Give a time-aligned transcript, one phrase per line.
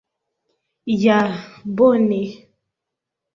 [1.01, 1.17] Ja,
[1.83, 2.23] bone!